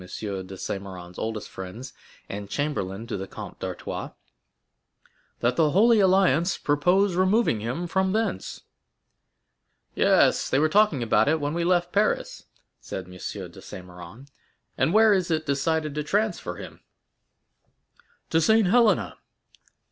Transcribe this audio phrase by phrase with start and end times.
[0.01, 0.07] de
[0.57, 1.93] Saint Méran's oldest friends,
[2.27, 4.09] and chamberlain to the Comte d'Artois,
[5.41, 8.61] "that the Holy Alliance purpose removing him from thence?"
[9.93, 12.45] "Yes; they were talking about it when we left Paris,"
[12.79, 13.11] said M.
[13.11, 13.19] de
[13.61, 14.27] Saint Méran;
[14.75, 16.79] "and where is it decided to transfer him?"
[18.31, 19.19] "To Saint Helena."